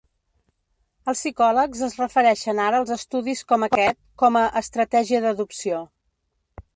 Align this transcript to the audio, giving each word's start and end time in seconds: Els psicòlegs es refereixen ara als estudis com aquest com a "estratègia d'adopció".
Els 1.11 1.19
psicòlegs 1.25 1.83
es 1.87 1.97
refereixen 2.01 2.61
ara 2.67 2.79
als 2.83 2.93
estudis 2.97 3.45
com 3.53 3.65
aquest 3.67 3.99
com 4.23 4.39
a 4.41 4.43
"estratègia 4.63 5.21
d'adopció". 5.27 5.83